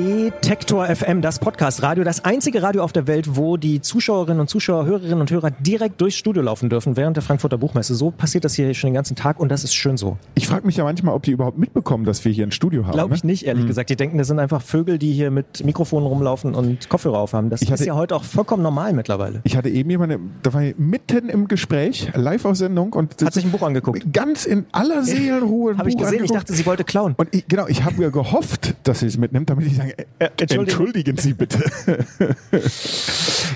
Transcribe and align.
Detektor 0.00 0.84
FM, 0.94 1.22
das 1.22 1.38
Podcast-Radio, 1.38 2.04
das 2.04 2.22
einzige 2.22 2.62
Radio 2.62 2.82
auf 2.82 2.92
der 2.92 3.06
Welt, 3.06 3.34
wo 3.34 3.56
die 3.56 3.80
Zuschauerinnen 3.80 4.40
und 4.40 4.50
Zuschauer, 4.50 4.84
Hörerinnen 4.84 5.22
und 5.22 5.30
Hörer 5.30 5.50
direkt 5.50 6.02
durchs 6.02 6.18
Studio 6.18 6.42
laufen 6.42 6.68
dürfen 6.68 6.98
während 6.98 7.16
der 7.16 7.22
Frankfurter 7.22 7.56
Buchmesse. 7.56 7.94
So 7.94 8.10
passiert 8.10 8.44
das 8.44 8.52
hier 8.52 8.74
schon 8.74 8.88
den 8.88 8.94
ganzen 8.94 9.16
Tag 9.16 9.40
und 9.40 9.48
das 9.48 9.64
ist 9.64 9.72
schön 9.72 9.96
so. 9.96 10.18
Ich 10.34 10.48
frage 10.48 10.66
mich 10.66 10.76
ja 10.76 10.84
manchmal, 10.84 11.14
ob 11.14 11.22
die 11.22 11.30
überhaupt 11.30 11.56
mitbekommen, 11.56 12.04
dass 12.04 12.22
wir 12.26 12.30
hier 12.32 12.46
ein 12.46 12.50
Studio 12.52 12.84
haben. 12.84 12.92
Glaube 12.92 13.14
ich 13.14 13.24
ne? 13.24 13.30
nicht, 13.30 13.44
ehrlich 13.46 13.62
Hm. 13.62 13.68
gesagt. 13.68 13.88
Die 13.88 13.96
denken, 13.96 14.18
das 14.18 14.26
sind 14.26 14.38
einfach 14.38 14.60
Vögel, 14.60 14.98
die 14.98 15.14
hier 15.14 15.30
mit 15.30 15.64
Mikrofonen 15.64 16.06
rumlaufen 16.06 16.54
und 16.54 16.90
Kopfhörer 16.90 17.16
aufhaben. 17.18 17.48
Das 17.48 17.62
Ich 17.62 17.72
hatte- 17.72 17.80
ist 17.84 17.86
ja 17.86 17.94
heute 17.94 18.16
auch 18.16 18.24
vollkommen 18.24 18.62
normal 18.62 18.92
mittlerweile. 18.92 19.40
Ich 19.44 19.56
hatte 19.56 19.70
eben 19.70 19.88
jemanden, 19.88 20.34
da 20.42 20.52
war 20.52 20.62
ich 20.62 20.76
mitten 20.76 21.30
im 21.30 21.48
Gespräch, 21.48 22.10
live 22.14 22.44
auf 22.44 22.56
Sendung 22.56 22.92
und 22.92 23.22
Hat 23.24 23.32
sich 23.32 23.46
ein 23.46 23.50
Buch 23.50 23.62
angeguckt. 23.62 24.12
ganz 24.12 24.44
in 24.44 24.66
aller 24.72 25.02
Seelenruhe 25.04 25.78
Habe 25.78 25.88
ich 25.88 25.96
gesehen, 25.96 26.16
ich 26.16 26.20
angeguckt. 26.20 26.40
dachte, 26.42 26.52
sie 26.52 26.66
wollte 26.66 26.84
klauen. 26.84 27.14
und 27.16 27.34
ich, 27.34 27.48
genau, 27.48 27.66
ich 27.66 27.82
habe 27.82 27.96
mir 27.96 28.10
gehofft, 28.10 28.74
dass 28.82 29.00
sie 29.00 29.06
es 29.06 29.16
mitnimmt, 29.16 29.48
damit 29.48 29.64
ich 29.66 29.74
sage, 29.76 29.85
äh, 29.90 30.04
Entschuldigung. 30.18 30.64
entschuldigen 30.64 31.16
Sie 31.16 31.34
bitte. 31.34 31.58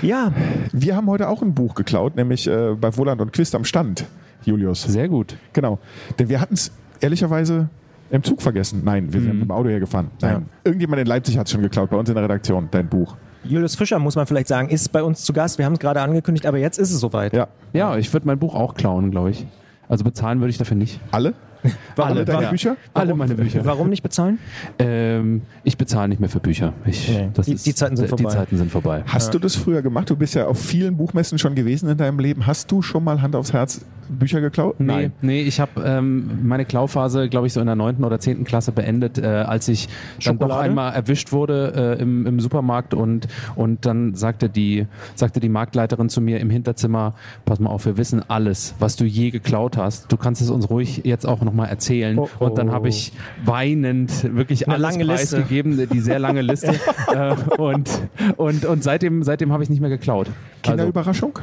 Ja, 0.01 0.31
Wir 0.71 0.95
haben 0.95 1.07
heute 1.07 1.27
auch 1.29 1.41
ein 1.43 1.53
Buch 1.53 1.75
geklaut, 1.75 2.15
nämlich 2.15 2.47
äh, 2.47 2.73
bei 2.79 2.95
Woland 2.97 3.21
und 3.21 3.33
Quist 3.33 3.53
am 3.53 3.65
Stand, 3.65 4.05
Julius. 4.45 4.81
Sehr 4.83 5.07
gut. 5.07 5.35
Genau. 5.53 5.77
Denn 6.17 6.27
wir 6.29 6.41
hatten 6.41 6.55
es 6.55 6.71
ehrlicherweise 7.01 7.69
im 8.09 8.23
Zug 8.23 8.41
vergessen. 8.41 8.81
Nein, 8.83 9.13
wir 9.13 9.21
sind 9.21 9.33
mit 9.33 9.43
dem 9.43 9.51
Auto 9.51 9.69
hergefahren. 9.69 10.09
Nein. 10.21 10.31
Ja. 10.31 10.41
Irgendjemand 10.63 11.01
in 11.01 11.07
Leipzig 11.07 11.37
hat 11.37 11.45
es 11.47 11.51
schon 11.51 11.61
geklaut, 11.61 11.89
bei 11.91 11.97
uns 11.97 12.09
in 12.09 12.15
der 12.15 12.23
Redaktion, 12.23 12.67
dein 12.71 12.89
Buch. 12.89 13.15
Julius 13.43 13.75
Fischer, 13.75 13.99
muss 13.99 14.15
man 14.15 14.25
vielleicht 14.27 14.47
sagen, 14.47 14.69
ist 14.69 14.91
bei 14.91 15.03
uns 15.03 15.23
zu 15.23 15.33
Gast. 15.33 15.57
Wir 15.57 15.65
haben 15.65 15.73
es 15.73 15.79
gerade 15.79 16.01
angekündigt, 16.01 16.45
aber 16.45 16.57
jetzt 16.57 16.77
ist 16.79 16.91
es 16.91 16.99
soweit. 16.99 17.33
Ja. 17.33 17.47
Ja, 17.73 17.97
ich 17.97 18.11
würde 18.11 18.27
mein 18.27 18.39
Buch 18.39 18.55
auch 18.55 18.73
klauen, 18.75 19.11
glaube 19.11 19.31
ich. 19.31 19.45
Also 19.87 20.03
bezahlen 20.03 20.39
würde 20.39 20.49
ich 20.51 20.57
dafür 20.57 20.77
nicht. 20.77 20.99
Alle? 21.11 21.33
Warum, 21.95 22.11
Alle 22.11 22.25
deine 22.25 22.43
ja. 22.43 22.49
Bücher? 22.49 22.75
Alle 22.93 23.13
meine 23.13 23.35
Bücher. 23.35 23.61
warum 23.65 23.89
nicht 23.89 24.01
bezahlen? 24.03 24.39
Ähm, 24.79 25.41
ich 25.63 25.77
bezahle 25.77 26.09
nicht 26.09 26.19
mehr 26.19 26.29
für 26.29 26.39
Bücher. 26.39 26.73
Ich, 26.85 27.09
Nee, 27.09 27.29
das 27.33 27.45
die- 27.45 27.53
ist, 27.53 27.65
die 27.65 27.75
Zeiten 27.75 27.95
sind 27.97 28.05
Die 28.05 28.09
vorbei. 28.09 28.29
Zeiten 28.29 28.57
sind 28.57 28.71
vorbei. 28.71 29.03
Hast 29.07 29.33
du 29.33 29.39
das 29.39 29.55
früher 29.55 29.81
gemacht? 29.81 30.09
Du 30.09 30.15
bist 30.15 30.33
ja 30.35 30.47
auf 30.47 30.59
vielen 30.59 30.97
Buchmessen 30.97 31.37
schon 31.39 31.55
gewesen 31.55 31.89
in 31.89 31.97
deinem 31.97 32.19
Leben. 32.19 32.47
Hast 32.47 32.71
du 32.71 32.81
schon 32.81 33.03
mal 33.03 33.21
Hand 33.21 33.35
aufs 33.35 33.53
Herz 33.53 33.81
Bücher 34.09 34.41
geklaut? 34.41 34.79
Nee, 34.79 35.11
nee, 35.21 35.41
ich 35.41 35.59
habe 35.61 35.81
ähm, 35.85 36.39
meine 36.43 36.65
Klauphase, 36.65 37.29
glaube 37.29 37.47
ich, 37.47 37.53
so 37.53 37.61
in 37.61 37.67
der 37.67 37.75
9. 37.77 38.03
oder 38.03 38.19
10. 38.19 38.43
Klasse 38.43 38.71
beendet, 38.73 39.17
äh, 39.17 39.25
als 39.25 39.67
ich 39.69 39.87
dann 39.87 40.37
doch 40.37 40.47
Schokolade? 40.47 40.61
einmal 40.61 40.93
erwischt 40.93 41.31
wurde 41.31 41.95
äh, 41.97 42.01
im, 42.01 42.25
im 42.25 42.39
Supermarkt 42.41 42.93
und, 42.93 43.27
und 43.55 43.85
dann 43.85 44.13
sagte 44.15 44.49
die, 44.49 44.85
sagte 45.15 45.39
die 45.39 45.47
Marktleiterin 45.47 46.09
zu 46.09 46.19
mir 46.19 46.39
im 46.41 46.49
Hinterzimmer, 46.49 47.13
pass 47.45 47.59
mal 47.59 47.69
auf, 47.69 47.85
wir 47.85 47.95
wissen 47.97 48.21
alles, 48.27 48.75
was 48.79 48.97
du 48.97 49.05
je 49.05 49.29
geklaut 49.29 49.77
hast. 49.77 50.11
Du 50.11 50.17
kannst 50.17 50.41
es 50.41 50.49
uns 50.49 50.69
ruhig 50.69 51.01
jetzt 51.05 51.25
auch 51.25 51.41
nochmal 51.51 51.69
erzählen. 51.69 52.17
Oh, 52.17 52.29
oh. 52.39 52.45
Und 52.45 52.57
dann 52.57 52.71
habe 52.71 52.89
ich 52.89 53.11
weinend 53.43 54.35
wirklich 54.35 54.67
Eine 54.67 54.75
alles 54.75 54.91
lange 54.91 55.03
Liste. 55.03 55.37
preisgegeben, 55.37 55.87
die 55.91 55.99
sehr 55.99 56.19
lange 56.19 56.41
Liste. 56.41 56.73
äh, 57.13 57.35
und 57.57 57.89
und, 58.37 58.65
und 58.65 58.83
seitdem, 58.83 59.23
seitdem 59.23 59.51
habe 59.51 59.63
ich 59.63 59.69
nicht 59.69 59.81
mehr 59.81 59.89
geklaut. 59.89 60.27
Also, 60.27 60.37
Kinderüberraschung? 60.63 61.39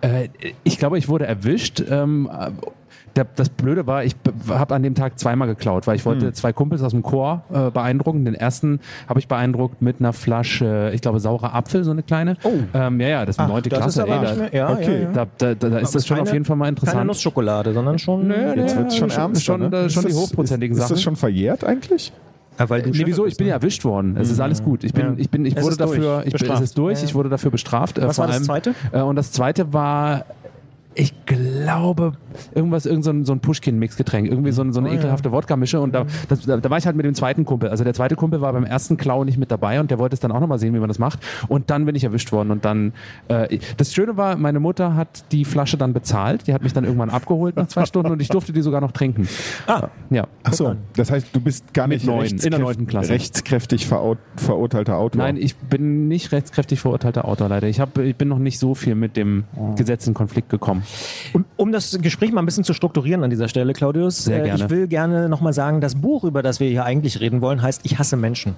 äh, 0.00 0.28
ich 0.64 0.78
glaube, 0.78 0.98
ich 0.98 1.08
wurde 1.08 1.26
erwischt. 1.26 1.82
Ähm, 1.88 2.28
äh, 2.32 2.50
der, 3.16 3.26
das 3.36 3.48
Blöde 3.50 3.86
war, 3.86 4.04
ich 4.04 4.16
habe 4.48 4.74
an 4.74 4.82
dem 4.82 4.94
Tag 4.94 5.18
zweimal 5.18 5.46
geklaut, 5.48 5.86
weil 5.86 5.96
ich 5.96 6.04
wollte 6.06 6.26
Hm. 6.26 6.34
zwei 6.34 6.52
Kumpels 6.52 6.82
aus 6.82 6.92
dem 6.92 7.02
Chor 7.02 7.42
äh, 7.52 7.70
beeindrucken. 7.70 8.24
Den 8.24 8.34
ersten 8.34 8.80
habe 9.08 9.20
ich 9.20 9.28
beeindruckt 9.28 9.82
mit 9.82 9.96
einer 10.00 10.12
Flasche, 10.12 10.90
ich 10.94 11.00
glaube, 11.02 11.20
saurer 11.20 11.54
Apfel, 11.54 11.84
so 11.84 11.90
eine 11.90 12.02
kleine. 12.02 12.36
Oh. 12.44 12.50
Ähm, 12.74 13.00
ja, 13.00 13.08
ja, 13.08 13.26
das 13.26 13.36
ist 13.36 13.40
Ach, 13.40 13.48
neunte 13.48 13.68
Klasse. 13.68 13.88
ist 13.88 13.98
aber 14.00 14.16
ey, 14.16 14.24
da, 14.24 14.34
mehr, 14.34 14.54
ja, 14.54 14.70
okay. 14.72 15.02
ja, 15.02 15.08
ja. 15.22 15.26
da, 15.38 15.54
da, 15.54 15.68
da 15.68 15.78
ist 15.78 15.94
das 15.94 16.06
schon 16.06 16.16
keine- 16.16 16.28
auf 16.28 16.32
jeden 16.32 16.44
Fall 16.44 16.56
mal 16.56 16.64
Keine 16.64 16.76
interessant. 16.76 17.06
Nussschokolade, 17.06 17.72
sondern 17.72 17.98
schon. 17.98 18.30
Jetzt 18.56 18.76
wird 18.76 18.88
es 18.88 18.96
schon 18.96 19.10
schon- 19.10 19.20
ernster. 19.20 19.44
schon, 19.44 19.60
ne? 19.60 19.66
äh, 19.66 19.70
schon 19.90 20.04
Ist 20.04 20.08
die 20.08 20.08
das- 20.08 20.16
hochprozentigen 20.30 20.72
ist, 20.76 20.78
Ist 20.78 20.84
Sachen. 20.88 20.94
das 20.96 21.02
schon 21.02 21.16
verjährt 21.16 21.64
eigentlich? 21.64 22.12
Ja, 22.58 22.68
weil 22.68 22.82
Nee, 22.82 23.02
wieso? 23.06 23.24
Ich 23.26 23.36
bin 23.36 23.46
ne? 23.46 23.50
ja 23.50 23.56
erwischt 23.56 23.84
worden. 23.84 24.16
Es 24.20 24.30
ist 24.30 24.38
alles 24.38 24.62
gut. 24.62 24.84
Ich 24.84 24.92
bin, 24.92 25.04
Ja. 25.06 25.12
ich 25.16 25.30
bin, 25.30 25.44
ich 25.46 25.56
Es 25.56 25.62
wurde 25.62 25.72
ist 25.72 25.80
durch. 25.80 25.90
dafür, 25.96 26.22
ich 26.26 26.34
bin, 26.34 26.50
es 26.50 26.60
ist 26.60 26.76
durch. 26.78 26.94
Ja, 26.98 27.00
ja. 27.00 27.08
Ich 27.08 27.14
wurde 27.14 27.28
dafür 27.30 27.50
bestraft. 27.50 27.98
äh, 27.98 28.06
Was 28.06 28.16
vor 28.16 28.26
war 28.26 28.32
das 28.32 28.42
Zweite? 28.44 28.74
Äh, 28.92 29.00
und 29.00 29.16
das 29.16 29.32
zweite 29.32 29.72
war, 29.72 30.26
ich 30.94 31.14
glaube, 31.24 31.42
irgendwas, 32.54 32.86
irgend 32.86 33.04
so 33.04 33.10
ein, 33.10 33.24
so 33.24 33.32
ein 33.32 33.40
Pushkin-Mixgetränk, 33.40 34.28
irgendwie 34.28 34.52
so, 34.52 34.62
ein, 34.62 34.72
so 34.72 34.80
eine 34.80 34.88
Oh, 34.88 34.92
ja. 34.92 34.98
ekelhafte 34.98 35.32
Wodka-Mische. 35.32 35.80
Und 35.80 35.94
da, 35.94 36.06
das, 36.28 36.42
da, 36.42 36.56
da 36.56 36.70
war 36.70 36.78
ich 36.78 36.86
halt 36.86 36.96
mit 36.96 37.06
dem 37.06 37.14
zweiten 37.14 37.44
Kumpel. 37.44 37.68
Also 37.70 37.84
der 37.84 37.94
zweite 37.94 38.16
Kumpel 38.16 38.40
war 38.40 38.52
beim 38.52 38.64
ersten 38.64 38.96
Klau 38.96 39.24
nicht 39.24 39.38
mit 39.38 39.50
dabei 39.50 39.80
und 39.80 39.90
der 39.90 39.98
wollte 39.98 40.14
es 40.14 40.20
dann 40.20 40.32
auch 40.32 40.40
nochmal 40.40 40.58
sehen, 40.58 40.74
wie 40.74 40.78
man 40.78 40.88
das 40.88 40.98
macht. 40.98 41.20
Und 41.48 41.70
dann 41.70 41.84
bin 41.86 41.94
ich 41.94 42.04
erwischt 42.04 42.32
worden. 42.32 42.50
Und 42.50 42.64
dann, 42.64 42.92
äh, 43.28 43.58
das 43.76 43.92
Schöne 43.94 44.16
war, 44.16 44.36
meine 44.36 44.60
Mutter 44.60 44.94
hat 44.96 45.24
die 45.32 45.44
Flasche 45.44 45.76
dann 45.76 45.92
bezahlt. 45.92 46.46
Die 46.46 46.54
hat 46.54 46.62
mich 46.62 46.72
dann 46.72 46.84
irgendwann 46.84 47.10
abgeholt 47.10 47.56
nach 47.56 47.68
zwei 47.68 47.84
Stunden 47.86 48.10
und 48.12 48.20
ich 48.22 48.28
durfte 48.28 48.52
die 48.52 48.62
sogar 48.62 48.80
noch 48.80 48.92
trinken. 48.92 49.28
Ah, 49.66 49.88
Ja. 50.10 50.26
Ach 50.44 50.52
so, 50.52 50.74
das 50.96 51.10
heißt, 51.10 51.28
du 51.32 51.40
bist 51.40 51.72
gar 51.74 51.86
nicht 51.86 52.04
neun, 52.06 52.26
in 52.26 52.38
der 52.50 52.58
neunten 52.58 52.86
Klasse. 52.86 53.12
rechtskräftig 53.12 53.86
verau 53.86 54.16
verurteilter 54.36 54.96
Autor. 54.98 55.22
Nein, 55.22 55.36
ich 55.36 55.56
bin 55.56 56.08
nicht 56.08 56.32
rechtskräftig 56.32 56.80
verurteilter 56.80 57.24
Autor, 57.26 57.48
leider. 57.48 57.68
Ich, 57.68 57.80
hab, 57.80 57.96
ich 57.98 58.16
bin 58.16 58.28
noch 58.28 58.38
nicht 58.38 58.58
so 58.58 58.74
viel 58.74 58.94
mit 58.94 59.16
dem 59.16 59.44
Oh. 59.56 59.74
Gesetz 59.74 60.06
in 60.06 60.14
Konflikt 60.14 60.48
gekommen. 60.48 60.82
Und 61.32 61.44
um 61.56 61.72
das 61.72 61.98
Gespräch 62.00 62.32
mal 62.32 62.42
ein 62.42 62.46
bisschen 62.46 62.64
zu 62.64 62.74
strukturieren 62.74 63.22
an 63.24 63.30
dieser 63.30 63.48
Stelle, 63.48 63.72
Claudius, 63.72 64.24
Sehr 64.24 64.40
äh, 64.40 64.44
gerne. 64.46 64.64
ich 64.64 64.70
will 64.70 64.88
gerne 64.88 65.28
nochmal 65.28 65.52
sagen, 65.52 65.80
das 65.80 65.94
Buch, 65.94 66.24
über 66.24 66.42
das 66.42 66.60
wir 66.60 66.68
hier 66.68 66.84
eigentlich 66.84 67.20
reden 67.20 67.40
wollen, 67.40 67.62
heißt 67.62 67.82
Ich 67.84 67.98
hasse 67.98 68.16
Menschen. 68.16 68.54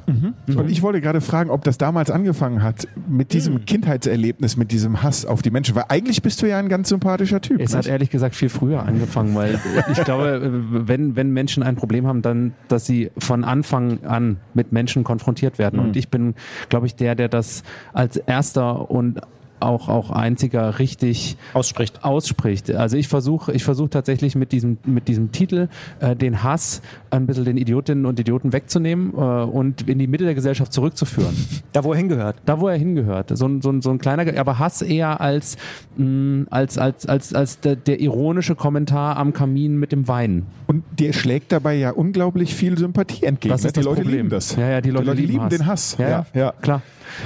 Und 0.47 0.71
ich 0.71 0.83
wollte 0.83 1.01
gerade 1.01 1.21
fragen, 1.21 1.51
ob 1.51 1.65
das 1.65 1.79
damals 1.79 2.11
angefangen 2.11 2.63
hat 2.63 2.87
mit 3.09 3.33
diesem 3.33 3.55
Hm. 3.57 3.65
Kindheitserlebnis, 3.67 4.57
mit 4.57 4.73
diesem 4.73 5.03
Hass 5.03 5.27
auf 5.27 5.43
die 5.43 5.51
Menschen. 5.51 5.75
Weil 5.75 5.85
eigentlich 5.89 6.23
bist 6.23 6.43
du 6.43 6.47
ja 6.49 6.59
ein 6.59 6.69
ganz 6.69 6.89
sympathischer 6.89 7.41
Typ. 7.41 7.61
Es 7.61 7.73
hat 7.73 7.85
nicht? 7.85 7.91
ehrlich 7.91 8.11
gesagt 8.11 8.35
viel 8.35 8.49
früher 8.49 8.83
angefangen, 8.85 9.35
weil 9.35 9.59
ich 9.93 10.03
glaube, 10.05 10.51
wenn, 10.87 11.17
wenn 11.17 11.31
Menschen 11.31 11.63
ein 11.63 11.77
Problem 11.77 12.07
haben, 12.07 12.23
dann, 12.23 12.55
dass 12.69 12.87
sie 12.87 13.11
von 13.19 13.45
Anfang 13.45 14.05
an 14.05 14.39
mit 14.55 14.73
Menschen 14.73 15.05
konfrontiert 15.05 15.59
werden. 15.59 15.79
Und 15.79 15.97
ich 15.97 16.09
bin, 16.09 16.35
glaube 16.69 16.87
ich, 16.87 16.95
der, 16.95 17.15
der 17.15 17.29
das 17.29 17.63
als 17.93 18.17
erster 18.17 18.91
und 18.91 19.21
auch, 19.65 19.89
auch 19.89 20.11
einziger 20.11 20.79
richtig 20.79 21.37
Ausspricht. 21.53 22.05
ausspricht. 22.05 22.71
Also 22.71 22.97
ich 22.97 23.09
versuche 23.09 23.53
ich 23.53 23.65
versuch 23.65 23.89
tatsächlich 23.89 24.35
mit 24.35 24.53
diesem, 24.53 24.79
mit 24.85 25.09
diesem 25.09 25.33
Titel 25.33 25.69
äh, 26.01 26.17
den 26.17 26.43
Hass 26.43 26.83
ein 27.11 27.27
bisschen 27.27 27.45
den 27.45 27.57
Idiotinnen 27.57 28.07
und 28.07 28.19
Idioten 28.19 28.53
wegzunehmen 28.53 29.13
äh, 29.15 29.17
und 29.17 29.89
in 29.89 29.99
die 29.99 30.07
Mitte 30.07 30.25
der 30.25 30.35
Gesellschaft 30.35 30.73
zurückzuführen. 30.73 31.35
Da, 31.73 31.85
wo 31.85 31.93
er 31.93 31.99
hingehört. 31.99 32.37
Da, 32.45 32.61
wo 32.61 32.69
er 32.69 32.77
hingehört. 32.77 33.37
So 33.37 33.47
ein, 33.47 33.63
so 33.63 33.71
ein, 33.71 33.83
so 33.83 33.91
ein 33.91 33.99
kleiner, 33.99 34.25
aber 34.39 34.59
Hass 34.59 34.83
eher 34.83 35.21
als, 35.21 35.57
mh, 35.97 36.47
als, 36.51 36.79
als, 36.79 37.07
als, 37.07 37.35
als 37.35 37.61
der, 37.61 37.77
der 37.77 38.01
ironische 38.01 38.55
Kommentar 38.55 39.17
am 39.17 39.33
Kamin 39.33 39.79
mit 39.79 39.93
dem 39.93 40.09
Wein. 40.09 40.47
Und 40.67 40.85
dir 40.99 41.13
schlägt 41.13 41.53
dabei 41.53 41.75
ja 41.75 41.91
unglaublich 41.91 42.55
viel 42.55 42.79
Sympathie 42.79 43.25
entgegen. 43.25 43.53
Das 43.53 43.63
ne? 43.63 43.69
ist 43.69 43.77
die 43.77 43.81
das 43.81 43.85
Leute 43.85 44.03
Problem. 44.03 44.17
lieben 44.17 44.29
das. 44.31 44.57
Ja, 44.57 44.71
ja, 44.71 44.81
die 44.81 44.91
Leute 44.91 45.13
lieben 45.13 45.33
lieben 45.33 45.45
Hass. 45.45 45.51
den 45.51 45.67
Hass. 45.67 45.97
Ja, 45.99 46.09
ja, 46.09 46.27
ja. 46.35 46.53
klar. 46.61 46.83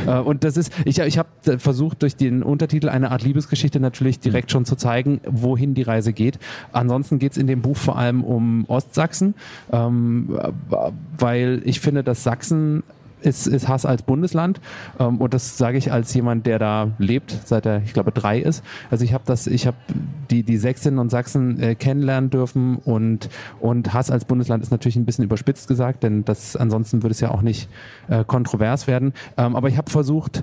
Äh, 0.07 0.19
Und 0.19 0.45
das 0.45 0.57
ist, 0.57 0.73
ich, 0.85 0.99
ich 0.99 1.19
habe 1.19 1.59
versucht, 1.59 2.03
durch 2.03 2.17
den 2.17 2.43
Untertitel 2.43 2.89
eine 2.89 3.11
Art 3.11 3.23
Liebesgeschichte 3.23 3.81
natürlich 3.81 4.21
direkt 4.21 4.51
schon 4.51 4.65
zu 4.65 4.77
zeigen, 4.77 5.21
wohin 5.27 5.75
die 5.75 5.83
Reise 5.83 6.13
geht. 6.13 6.39
Ansonsten 6.73 7.19
geht 7.19 7.33
es 7.33 7.39
in 7.39 7.47
dem 7.47 7.63
Buch 7.63 7.77
vor 7.77 7.99
allem 7.99 8.23
um 8.25 8.65
Ostsachsen, 8.69 9.35
ähm, 9.73 10.39
weil 11.19 11.63
ich 11.65 11.81
finde, 11.81 12.03
dass 12.03 12.23
Sachsen 12.25 12.83
ist, 13.21 13.47
ist 13.47 13.69
Hass 13.69 13.87
als 13.87 14.03
Bundesland 14.03 14.61
ähm, 14.99 15.21
und 15.21 15.35
das 15.35 15.59
sage 15.59 15.79
ich 15.79 15.93
als 15.93 16.13
jemand, 16.15 16.47
der 16.47 16.59
da 16.59 16.91
lebt, 16.99 17.37
seit 17.45 17.67
er, 17.67 17.83
ich 17.83 17.93
glaube, 17.93 18.13
drei 18.13 18.39
ist. 18.39 18.65
Also 18.91 19.05
ich 19.05 19.13
habe 19.13 19.25
das, 19.27 19.47
ich 19.47 19.67
habe 19.67 19.77
die, 20.31 20.43
die 20.43 20.57
Sächsinnen 20.57 20.99
und 20.99 21.11
Sachsen 21.11 21.61
äh, 21.61 21.75
kennenlernen 21.75 22.31
dürfen 22.31 22.77
und, 22.77 23.29
und 23.61 23.93
Hass 23.93 24.11
als 24.11 24.25
Bundesland 24.25 24.63
ist 24.63 24.71
natürlich 24.71 24.97
ein 24.97 25.05
bisschen 25.05 25.25
überspitzt 25.25 25.69
gesagt, 25.69 26.03
denn 26.03 26.25
das 26.25 26.57
ansonsten 26.57 27.03
würde 27.03 27.13
es 27.13 27.21
ja 27.21 27.31
auch 27.31 27.43
nicht 27.43 27.69
äh, 28.09 28.25
kontrovers 28.25 28.87
werden. 28.87 29.13
Ähm, 29.37 29.57
aber 29.57 29.69
ich 29.69 29.79
habe 29.79 29.91
versucht, 29.91 30.43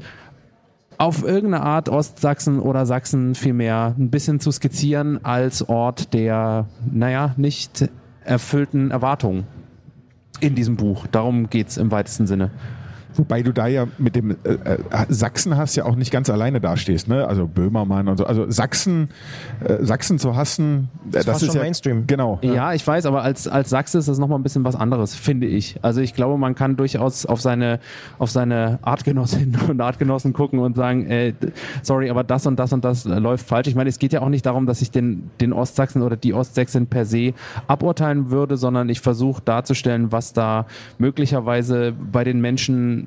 auf 0.98 1.24
irgendeine 1.24 1.63
Art 1.63 1.89
Ostsachsen 1.89 2.60
oder 2.60 2.86
Sachsen 2.86 3.36
vielmehr 3.36 3.95
ein 3.98 4.10
bisschen 4.10 4.39
zu 4.39 4.51
skizzieren 4.51 5.24
als 5.24 5.68
Ort 5.68 6.13
der, 6.13 6.68
naja, 6.89 7.33
nicht 7.38 7.89
erfüllten 8.24 8.92
Erwartungen 8.92 9.45
in 10.40 10.56
diesem 10.56 10.76
Buch. 10.76 11.08
Darum 11.08 11.50
geht's 11.50 11.78
im 11.78 11.92
weitesten 11.92 12.28
Sinne. 12.28 12.52
Wobei 13.18 13.42
du 13.44 13.54
da 13.54 13.68
ja 13.68 13.88
mit 13.98 14.16
dem 14.16 14.32
äh, 14.32 14.36
äh, 14.44 14.78
Sachsen 15.10 15.58
hast 15.58 15.76
ja 15.76 15.86
auch 15.86 15.96
nicht 15.96 16.12
ganz 16.12 16.30
alleine 16.30 16.60
dastehst, 16.60 17.08
ne? 17.08 17.28
Also 17.28 17.48
Böhmermann 17.48 18.08
und 18.08 18.18
so. 18.18 18.26
Also 18.26 18.50
Sachsen, 18.50 19.10
äh, 19.64 19.84
Sachsen 19.84 20.20
zu 20.20 20.36
hassen, 20.36 20.90
äh, 21.08 21.12
das, 21.12 21.26
fast 21.26 21.44
ist 21.44 21.48
schon 21.48 21.56
ja 21.58 21.64
Mainstream. 21.64 22.08
Genau. 22.08 22.40
Ja, 22.42 22.74
ich 22.74 22.86
weiß, 22.86 23.06
aber 23.06 23.22
als, 23.24 23.48
als 23.48 23.70
Sachse 23.70 23.98
ist 23.98 24.08
das 24.08 24.20
nochmal 24.20 24.40
ein 24.40 24.44
bisschen 24.44 24.64
was 24.64 24.76
anderes, 24.76 25.16
finde 25.16 25.48
ich. 25.48 25.78
Also 25.82 26.02
ich 26.02 26.14
glaube, 26.14 26.38
man 26.38 26.56
kann 26.56 26.76
durchaus 26.76 27.26
auf 27.26 27.42
seine, 27.42 27.80
auf 28.20 28.32
seine 28.32 28.80
Artgenossinnen 28.82 29.60
und 29.70 29.82
Artgenossen 29.82 30.34
gucken 30.34 30.60
und 30.60 30.76
sagen, 30.76 31.06
äh, 31.10 31.34
sorry, 31.82 32.10
aber 32.10 32.24
das 32.24 32.46
und 32.46 32.58
das 32.58 32.74
und 32.74 32.84
das 32.84 33.06
läuft 33.06 33.48
falsch. 33.48 33.68
Ich 33.68 33.76
meine, 33.76 33.90
es 33.90 34.00
geht 34.00 34.14
ja 34.14 34.22
auch 34.22 34.30
nicht 34.30 34.46
darum, 34.46 34.66
dass 34.66 34.82
ich 34.82 34.92
den, 34.92 35.30
den 35.40 35.54
Ostsachsen 35.54 36.02
oder 36.02 36.18
die 36.18 36.34
Ostsächsin 36.34 36.88
per 36.88 37.06
se 37.06 37.34
aburteilen 37.68 38.30
würde, 38.32 38.58
sondern 38.58 38.90
ich 38.90 39.00
versuche 39.02 39.42
darzustellen, 39.44 40.12
was 40.12 40.34
da 40.34 40.66
möglicherweise 40.98 41.94
bei 42.12 42.24
den 42.24 42.42
Menschen 42.42 43.05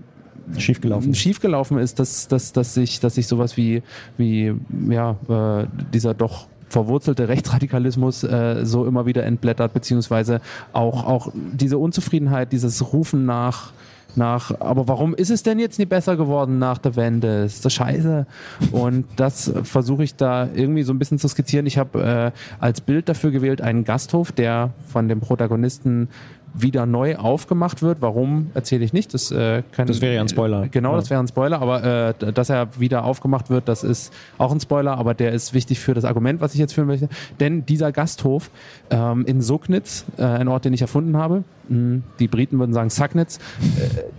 Schiefgelaufen. 0.57 1.15
schiefgelaufen 1.15 1.79
ist, 1.79 1.99
dass, 1.99 2.29
dass, 2.29 2.53
dass, 2.53 2.75
sich, 2.75 3.01
dass 3.01 3.15
sich 3.15 3.27
sowas 3.27 3.57
wie, 3.57 3.83
wie 4.17 4.55
ja, 4.89 5.17
äh, 5.29 5.67
dieser 5.93 6.15
doch 6.15 6.47
verwurzelte 6.69 7.29
Rechtsradikalismus 7.29 8.25
äh, 8.25 8.65
so 8.65 8.87
immer 8.87 9.07
wieder 9.07 9.25
entblättert, 9.25 9.73
beziehungsweise 9.73 10.41
auch, 10.73 11.05
auch 11.05 11.33
diese 11.35 11.79
Unzufriedenheit, 11.79 12.53
dieses 12.53 12.93
Rufen 12.93 13.25
nach 13.27 13.73
nach, 14.17 14.61
aber 14.61 14.89
warum 14.89 15.15
ist 15.15 15.31
es 15.31 15.43
denn 15.43 15.59
jetzt 15.59 15.79
nicht 15.79 15.89
besser 15.89 16.17
geworden 16.17 16.59
nach 16.59 16.79
der 16.79 16.97
Wende? 16.97 17.45
Ist 17.45 17.65
das 17.65 17.73
scheiße? 17.75 18.27
Und 18.73 19.07
das 19.17 19.53
versuche 19.63 20.03
ich 20.03 20.17
da 20.17 20.49
irgendwie 20.55 20.83
so 20.83 20.93
ein 20.93 20.99
bisschen 20.99 21.19
zu 21.19 21.29
skizzieren. 21.29 21.67
Ich 21.67 21.79
habe 21.79 22.33
äh, 22.35 22.39
als 22.59 22.81
Bild 22.81 23.09
dafür 23.09 23.31
gewählt 23.31 23.61
einen 23.61 23.85
Gasthof, 23.85 24.33
der 24.33 24.71
von 24.89 25.09
dem 25.09 25.21
Protagonisten 25.21 26.09
wieder 26.55 26.87
neu 26.87 27.17
aufgemacht 27.17 27.83
wird. 27.83 27.99
Warum 28.01 28.51
erzähle 28.55 28.85
ich 28.85 28.93
nicht? 28.93 29.15
Das, 29.15 29.31
äh, 29.31 29.63
kann, 29.73 29.87
Das 29.87 30.01
wäre 30.01 30.15
ja 30.15 30.21
ein 30.21 30.29
Spoiler. 30.29 30.69
Genau, 30.69 30.91
Ja. 30.93 30.97
das 30.97 31.11
wäre 31.11 31.21
ein 31.21 31.29
Spoiler, 31.29 31.61
aber 31.63 31.85
äh, 32.21 32.33
dass 32.33 32.51
er 32.51 32.69
wieder 32.81 33.05
aufgemacht 33.05 33.51
wird, 33.51 33.69
das 33.69 33.85
ist 33.85 34.13
auch 34.39 34.53
ein 34.53 34.61
Spoiler, 34.61 34.97
aber 34.99 35.15
der 35.15 35.33
ist 35.33 35.55
wichtig 35.55 35.79
für 35.79 35.95
das 35.95 36.05
Argument, 36.05 36.41
was 36.41 36.55
ich 36.55 36.61
jetzt 36.61 36.75
führen 36.75 36.87
möchte. 36.89 37.09
Denn 37.41 37.65
dieser 37.67 37.93
Gasthof 37.93 38.51
ähm, 38.91 39.25
in 39.27 39.41
Sugnitz, 39.41 40.05
äh, 40.17 40.23
ein 40.25 40.49
Ort, 40.49 40.65
den 40.65 40.73
ich 40.73 40.81
erfunden 40.83 41.17
habe, 41.17 41.45
mh, 41.69 42.01
die 42.19 42.29
Briten 42.29 42.59
würden 42.59 42.73
sagen 42.73 42.91
Sagnitz, 42.91 43.39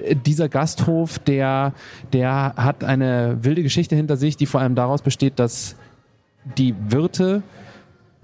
äh, 0.03 0.15
dieser 0.15 0.49
Gasthof, 0.49 1.19
der, 1.19 1.73
der 2.13 2.53
hat 2.55 2.83
eine 2.83 3.37
wilde 3.41 3.63
Geschichte 3.63 3.95
hinter 3.95 4.17
sich, 4.17 4.37
die 4.37 4.45
vor 4.45 4.61
allem 4.61 4.75
daraus 4.75 5.01
besteht, 5.01 5.39
dass 5.39 5.75
die 6.57 6.73
Wirte 6.89 7.43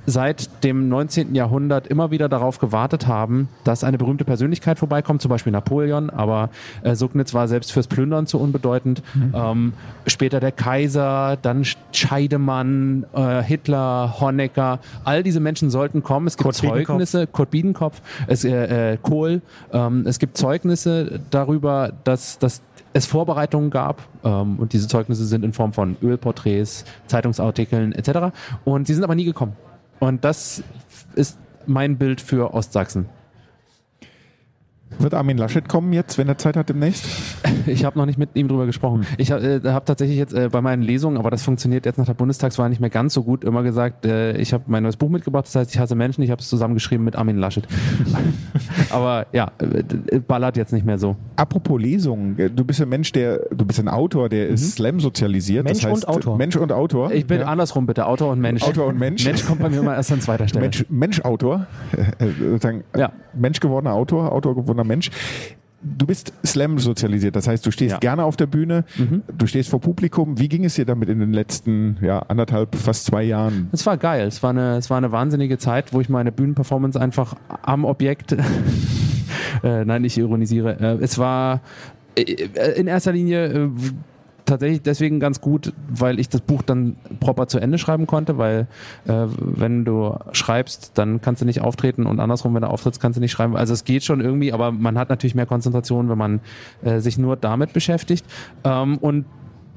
seit 0.05 0.63
dem 0.63 0.89
19. 0.89 1.33
Jahrhundert 1.35 1.87
immer 1.87 2.11
wieder 2.11 2.29
darauf 2.29 2.59
gewartet 2.59 3.07
haben, 3.07 3.49
dass 3.63 3.83
eine 3.83 3.97
berühmte 3.97 4.25
Persönlichkeit 4.25 4.77
vorbeikommt, 4.79 5.21
zum 5.21 5.29
Beispiel 5.29 5.51
Napoleon, 5.51 6.09
aber 6.09 6.49
äh, 6.83 6.95
Sugnitz 6.95 7.33
war 7.33 7.47
selbst 7.47 7.71
fürs 7.71 7.87
Plündern 7.87 8.27
zu 8.27 8.39
unbedeutend. 8.39 9.01
Ähm, 9.33 9.73
später 10.07 10.39
der 10.39 10.51
Kaiser, 10.51 11.37
dann 11.41 11.63
Sch- 11.63 11.77
Scheidemann, 11.91 13.05
äh, 13.13 13.41
Hitler, 13.43 14.15
Honecker, 14.19 14.79
all 15.03 15.23
diese 15.23 15.39
Menschen 15.39 15.69
sollten 15.69 16.03
kommen. 16.03 16.27
Es 16.27 16.37
gibt 16.37 16.43
Kurt 16.45 16.61
Biedenkopf. 16.61 16.87
Zeugnisse, 16.87 17.27
Kurt 17.27 17.49
Biedenkopf, 17.51 18.01
es, 18.27 18.43
äh, 18.45 18.93
äh, 18.93 18.97
Kohl, 19.01 19.41
ähm, 19.73 20.03
es 20.05 20.19
gibt 20.19 20.37
Zeugnisse 20.37 21.19
darüber, 21.31 21.91
dass, 22.03 22.39
dass 22.39 22.61
es 22.93 23.05
Vorbereitungen 23.05 23.71
gab 23.71 24.01
ähm, 24.23 24.57
und 24.57 24.71
diese 24.71 24.87
Zeugnisse 24.87 25.25
sind 25.25 25.43
in 25.43 25.51
Form 25.51 25.73
von 25.73 25.97
Ölporträts, 26.01 26.85
Zeitungsartikeln 27.07 27.91
etc. 27.91 28.33
Und 28.63 28.87
sie 28.87 28.93
sind 28.93 29.03
aber 29.03 29.15
nie 29.15 29.25
gekommen. 29.25 29.53
Und 29.99 30.23
das 30.23 30.63
ist 31.15 31.37
mein 31.65 31.97
Bild 31.97 32.21
für 32.21 32.53
Ostsachsen. 32.53 33.07
Wird 34.99 35.13
Armin 35.13 35.37
Laschet 35.37 35.67
kommen 35.67 35.93
jetzt, 35.93 36.17
wenn 36.17 36.27
er 36.27 36.37
Zeit 36.37 36.55
hat 36.55 36.69
demnächst? 36.69 37.05
Ich 37.67 37.83
habe 37.83 37.97
noch 37.97 38.05
nicht 38.05 38.17
mit 38.17 38.29
ihm 38.35 38.47
drüber 38.47 38.65
gesprochen. 38.65 39.05
Ich 39.17 39.31
habe 39.31 39.61
äh, 39.63 39.69
hab 39.69 39.85
tatsächlich 39.85 40.17
jetzt 40.17 40.33
äh, 40.33 40.49
bei 40.51 40.61
meinen 40.61 40.81
Lesungen, 40.81 41.17
aber 41.17 41.31
das 41.31 41.43
funktioniert 41.43 41.85
jetzt 41.85 41.97
nach 41.97 42.05
der 42.05 42.13
Bundestagswahl 42.13 42.69
nicht 42.69 42.79
mehr 42.79 42.89
ganz 42.89 43.13
so 43.13 43.23
gut, 43.23 43.43
immer 43.43 43.63
gesagt, 43.63 44.05
äh, 44.05 44.37
ich 44.37 44.53
habe 44.53 44.63
mein 44.67 44.83
neues 44.83 44.97
Buch 44.97 45.09
mitgebracht, 45.09 45.45
das 45.45 45.55
heißt, 45.55 45.73
ich 45.73 45.79
hasse 45.79 45.95
Menschen, 45.95 46.21
ich 46.21 46.31
habe 46.31 46.41
es 46.41 46.49
zusammengeschrieben 46.49 47.03
mit 47.03 47.15
Armin 47.15 47.37
Laschet. 47.37 47.67
aber 48.89 49.27
ja, 49.31 49.51
äh, 49.59 50.19
ballert 50.19 50.57
jetzt 50.57 50.73
nicht 50.73 50.85
mehr 50.85 50.97
so. 50.97 51.15
Apropos 51.35 51.79
Lesungen, 51.81 52.35
du 52.55 52.63
bist 52.63 52.81
ein 52.81 52.89
Mensch, 52.89 53.11
der, 53.11 53.39
du 53.51 53.65
bist 53.65 53.79
ein 53.79 53.87
Autor, 53.87 54.29
der 54.29 54.47
ist 54.49 54.75
Slam 54.75 54.99
sozialisiert. 54.99 55.65
Mensch 55.65 55.81
das 55.81 55.91
heißt, 55.91 56.05
und 56.05 56.15
Autor. 56.15 56.37
Mensch 56.37 56.55
und 56.55 56.71
Autor. 56.71 57.11
Ich 57.11 57.25
bin 57.25 57.41
ja. 57.41 57.47
andersrum 57.47 57.85
bitte, 57.85 58.05
Autor 58.05 58.31
und 58.31 58.39
Mensch. 58.39 58.63
Autor 58.63 58.87
und 58.87 58.99
Mensch. 58.99 59.25
Mensch 59.25 59.45
kommt 59.45 59.61
bei 59.61 59.69
mir 59.69 59.79
immer 59.79 59.95
erst 59.95 60.11
an 60.11 60.21
zweiter 60.21 60.47
Stelle. 60.47 60.63
Mensch, 60.63 60.85
Mensch-Autor, 60.89 61.67
äh, 62.19 62.25
sozusagen 62.39 62.83
Ja. 62.95 63.11
Mensch 63.33 63.59
gewordener 63.59 63.93
Autor, 63.93 64.31
Autor 64.31 64.55
gewordener 64.55 64.83
Mensch. 64.83 65.11
Du 65.81 66.07
bist 66.07 66.33
Slam 66.43 66.79
sozialisiert, 66.79 67.35
das 67.35 67.47
heißt, 67.47 67.65
du 67.65 67.69
stehst 67.71 67.91
Ja. 67.93 67.97
gerne 67.99 68.23
auf 68.23 68.35
der 68.37 68.47
Bühne, 68.47 68.85
du 69.37 69.45
stehst 69.45 69.69
vor 69.69 69.79
Publikum. 69.81 70.39
Wie 70.39 70.49
ging 70.49 70.65
es 70.65 70.75
dir 70.75 70.85
damit 70.85 71.09
in 71.09 71.19
den 71.19 71.31
letzten 71.33 71.97
ja, 72.01 72.19
anderthalb, 72.19 72.75
fast 72.75 73.05
zwei 73.05 73.23
Jahren? 73.23 73.69
Es 73.71 73.85
war 73.85 73.97
geil. 73.97 74.25
Es 74.27 74.41
war 74.41 74.49
eine, 74.49 74.77
es 74.77 74.89
war 74.89 74.97
eine 74.97 75.11
wahnsinnige 75.11 75.57
Zeit, 75.59 75.93
wo 75.93 76.01
ich 76.01 76.09
meine 76.09 76.31
Bühnenperformance 76.31 76.99
einfach 76.99 77.35
am 77.61 77.85
Objekt. 77.85 78.31
äh, 79.63 79.85
nein, 79.85 80.03
ich 80.03 80.17
ironisiere. 80.17 80.79
Äh, 80.79 81.03
es 81.03 81.17
war 81.19 81.61
äh, 82.15 82.23
in 82.75 82.87
erster 82.87 83.11
Linie 83.11 83.45
äh, 83.45 83.69
tatsächlich 84.45 84.81
deswegen 84.81 85.19
ganz 85.19 85.41
gut, 85.41 85.73
weil 85.89 86.19
ich 86.19 86.29
das 86.29 86.41
Buch 86.41 86.61
dann 86.61 86.95
proper 87.19 87.47
zu 87.47 87.59
Ende 87.59 87.77
schreiben 87.77 88.07
konnte, 88.07 88.37
weil 88.37 88.67
äh, 89.05 89.25
wenn 89.37 89.85
du 89.85 90.17
schreibst, 90.31 90.97
dann 90.97 91.21
kannst 91.21 91.41
du 91.41 91.45
nicht 91.45 91.61
auftreten 91.61 92.05
und 92.05 92.19
andersrum, 92.19 92.53
wenn 92.53 92.61
du 92.61 92.69
auftrittst, 92.69 93.01
kannst 93.01 93.17
du 93.17 93.21
nicht 93.21 93.31
schreiben. 93.31 93.55
Also 93.55 93.73
es 93.73 93.83
geht 93.83 94.03
schon 94.03 94.21
irgendwie, 94.21 94.53
aber 94.53 94.71
man 94.71 94.97
hat 94.97 95.09
natürlich 95.09 95.35
mehr 95.35 95.45
Konzentration, 95.45 96.09
wenn 96.09 96.17
man 96.17 96.39
äh, 96.83 96.99
sich 96.99 97.17
nur 97.17 97.35
damit 97.35 97.73
beschäftigt. 97.73 98.25
Ähm, 98.63 98.97
und 98.97 99.25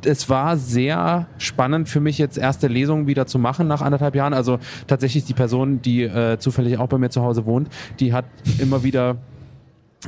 es 0.05 0.29
war 0.29 0.57
sehr 0.57 1.27
spannend 1.39 1.89
für 1.89 2.01
mich 2.01 2.19
jetzt 2.19 2.39
erste 2.39 2.69
Lesungen 2.69 3.07
wieder 3.07 3.27
zu 3.27 3.39
machen 3.39 3.67
nach 3.67 3.83
anderthalb 3.83 4.15
Jahren. 4.15 4.33
Also 4.33 4.59
tatsächlich 4.87 5.25
die 5.25 5.35
Person, 5.35 5.83
die 5.83 6.03
äh, 6.03 6.39
zufällig 6.39 6.79
auch 6.79 6.89
bei 6.89 6.99
mir 6.99 7.11
zu 7.11 7.23
Hause 7.23 7.47
wohnt, 7.47 7.69
die 7.99 8.13
hat 8.13 8.27
immer 8.59 8.85
wieder 8.85 9.17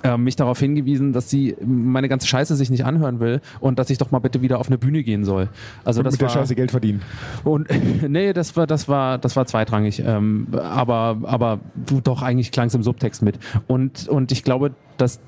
äh, 0.02 0.16
mich 0.16 0.36
darauf 0.36 0.58
hingewiesen, 0.58 1.12
dass 1.12 1.28
sie 1.30 1.56
meine 1.64 2.08
ganze 2.08 2.26
Scheiße 2.26 2.54
sich 2.56 2.70
nicht 2.70 2.84
anhören 2.84 3.20
will 3.20 3.40
und 3.60 3.78
dass 3.78 3.90
ich 3.90 3.98
doch 3.98 4.10
mal 4.10 4.20
bitte 4.20 4.40
wieder 4.42 4.58
auf 4.58 4.68
eine 4.68 4.78
Bühne 4.78 5.02
gehen 5.02 5.24
soll. 5.24 5.48
Also 5.84 6.00
Und 6.00 6.04
das 6.04 6.12
mit 6.14 6.20
der 6.20 6.28
war, 6.28 6.34
Scheiße 6.34 6.54
Geld 6.54 6.70
verdienen. 6.70 7.02
und 7.44 7.68
nee, 8.08 8.32
das 8.32 8.56
war, 8.56 8.66
das 8.66 8.88
war, 8.88 9.18
das 9.18 9.36
war 9.36 9.46
zweitrangig. 9.46 10.02
Ähm, 10.04 10.46
aber, 10.52 11.18
aber 11.24 11.60
du 11.74 12.00
doch 12.00 12.22
eigentlich 12.22 12.52
klang 12.52 12.68
es 12.68 12.74
im 12.74 12.82
Subtext 12.82 13.22
mit. 13.22 13.38
Und, 13.66 14.08
und 14.08 14.32
ich 14.32 14.44
glaube, 14.44 14.72
dass 14.96 15.20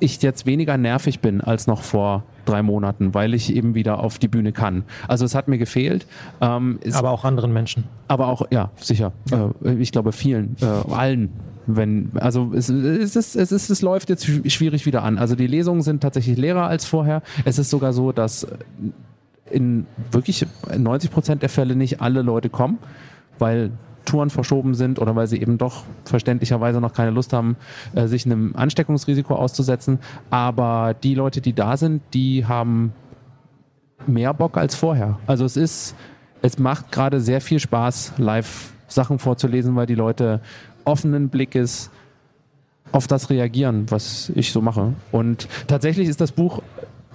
ich 0.00 0.20
jetzt 0.22 0.46
weniger 0.46 0.76
nervig 0.76 1.20
bin 1.20 1.40
als 1.40 1.66
noch 1.66 1.82
vor 1.82 2.24
drei 2.44 2.62
Monaten, 2.62 3.14
weil 3.14 3.34
ich 3.34 3.54
eben 3.54 3.74
wieder 3.74 4.00
auf 4.00 4.18
die 4.18 4.28
Bühne 4.28 4.52
kann. 4.52 4.84
Also 5.06 5.24
es 5.24 5.34
hat 5.34 5.48
mir 5.48 5.58
gefehlt. 5.58 6.06
Ähm, 6.40 6.78
Aber 6.92 7.10
auch 7.10 7.24
anderen 7.24 7.52
Menschen. 7.52 7.84
aber 8.06 8.28
auch, 8.28 8.42
ja, 8.50 8.70
sicher. 8.76 9.12
Äh, 9.30 9.74
ich 9.74 9.92
glaube 9.92 10.12
vielen, 10.12 10.56
äh, 10.60 10.92
allen. 10.92 11.30
Wenn, 11.70 12.12
also 12.14 12.52
es, 12.54 12.70
es, 12.70 13.14
ist, 13.14 13.36
es, 13.36 13.52
ist, 13.52 13.68
es 13.68 13.82
läuft 13.82 14.08
jetzt 14.08 14.24
schw- 14.24 14.48
schwierig 14.48 14.86
wieder 14.86 15.02
an. 15.02 15.18
Also 15.18 15.34
die 15.34 15.46
Lesungen 15.46 15.82
sind 15.82 16.00
tatsächlich 16.00 16.38
leerer 16.38 16.66
als 16.66 16.86
vorher. 16.86 17.22
Es 17.44 17.58
ist 17.58 17.68
sogar 17.68 17.92
so, 17.92 18.10
dass 18.10 18.46
in 19.50 19.86
wirklich 20.10 20.46
90 20.74 21.10
Prozent 21.10 21.42
der 21.42 21.50
Fälle 21.50 21.76
nicht 21.76 22.00
alle 22.00 22.22
Leute 22.22 22.48
kommen, 22.48 22.78
weil 23.38 23.70
Touren 24.06 24.30
verschoben 24.30 24.74
sind 24.74 24.98
oder 24.98 25.14
weil 25.14 25.26
sie 25.26 25.38
eben 25.42 25.58
doch 25.58 25.84
verständlicherweise 26.06 26.80
noch 26.80 26.94
keine 26.94 27.10
Lust 27.10 27.34
haben, 27.34 27.56
äh, 27.94 28.06
sich 28.06 28.24
einem 28.24 28.56
Ansteckungsrisiko 28.56 29.34
auszusetzen. 29.34 29.98
Aber 30.30 30.94
die 31.02 31.14
Leute, 31.14 31.42
die 31.42 31.52
da 31.52 31.76
sind, 31.76 32.00
die 32.14 32.46
haben 32.46 32.94
mehr 34.06 34.32
Bock 34.32 34.56
als 34.56 34.74
vorher. 34.74 35.18
Also 35.26 35.44
es 35.44 35.58
ist, 35.58 35.94
es 36.40 36.58
macht 36.58 36.92
gerade 36.92 37.20
sehr 37.20 37.42
viel 37.42 37.58
Spaß, 37.60 38.14
live 38.16 38.72
Sachen 38.86 39.18
vorzulesen, 39.18 39.76
weil 39.76 39.84
die 39.86 39.94
Leute 39.94 40.40
offenen 40.88 41.28
Blickes 41.28 41.90
auf 42.90 43.06
das 43.06 43.30
reagieren, 43.30 43.86
was 43.90 44.32
ich 44.34 44.52
so 44.52 44.60
mache. 44.62 44.94
Und 45.12 45.48
tatsächlich 45.66 46.08
ist 46.08 46.20
das 46.20 46.32
Buch 46.32 46.62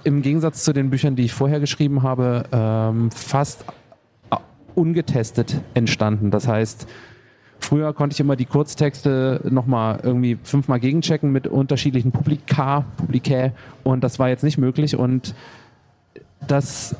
im 0.04 0.22
Gegensatz 0.22 0.64
zu 0.64 0.72
den 0.72 0.90
Büchern, 0.90 1.16
die 1.16 1.24
ich 1.24 1.32
vorher 1.32 1.60
geschrieben 1.60 2.02
habe, 2.02 2.44
ähm, 2.52 3.10
fast 3.10 3.64
äh, 4.30 4.36
ungetestet 4.74 5.60
entstanden. 5.74 6.30
Das 6.30 6.46
heißt, 6.46 6.86
früher 7.58 7.92
konnte 7.92 8.14
ich 8.14 8.20
immer 8.20 8.36
die 8.36 8.44
Kurztexte 8.44 9.40
nochmal 9.50 10.00
irgendwie 10.02 10.38
fünfmal 10.42 10.78
gegenchecken 10.78 11.32
mit 11.32 11.48
unterschiedlichen 11.48 12.12
Publika, 12.12 12.84
Publikä 12.96 13.52
und 13.82 14.04
das 14.04 14.18
war 14.18 14.28
jetzt 14.28 14.44
nicht 14.44 14.58
möglich 14.58 14.96
und 14.96 15.34
das 16.48 16.96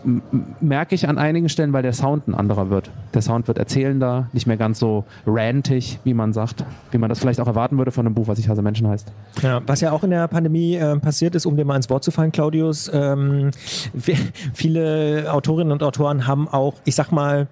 merke 0.60 0.94
ich 0.94 1.08
an 1.08 1.18
einigen 1.18 1.48
Stellen, 1.48 1.72
weil 1.72 1.82
der 1.82 1.92
Sound 1.92 2.28
ein 2.28 2.34
anderer 2.34 2.70
wird. 2.70 2.90
Der 3.14 3.22
Sound 3.22 3.48
wird 3.48 3.58
erzählender, 3.58 4.28
nicht 4.32 4.46
mehr 4.46 4.56
ganz 4.56 4.78
so 4.78 5.04
rantig, 5.26 5.98
wie 6.04 6.14
man 6.14 6.32
sagt, 6.32 6.64
wie 6.90 6.98
man 6.98 7.08
das 7.08 7.18
vielleicht 7.18 7.40
auch 7.40 7.46
erwarten 7.46 7.78
würde 7.78 7.90
von 7.90 8.06
einem 8.06 8.14
Buch, 8.14 8.28
was 8.28 8.38
ich 8.38 8.48
hasse 8.48 8.62
Menschen 8.62 8.88
heißt. 8.88 9.12
Ja, 9.42 9.60
was 9.66 9.80
ja 9.80 9.92
auch 9.92 10.04
in 10.04 10.10
der 10.10 10.28
Pandemie 10.28 10.76
äh, 10.76 10.96
passiert 10.98 11.34
ist, 11.34 11.46
um 11.46 11.56
dir 11.56 11.64
mal 11.64 11.76
ins 11.76 11.90
Wort 11.90 12.04
zu 12.04 12.10
fallen, 12.10 12.32
Claudius, 12.32 12.90
ähm, 12.92 13.50
vi- 13.96 14.16
viele 14.52 15.32
Autorinnen 15.32 15.72
und 15.72 15.82
Autoren 15.82 16.26
haben 16.26 16.48
auch, 16.48 16.74
ich 16.84 16.94
sag 16.94 17.10
mal, 17.12 17.46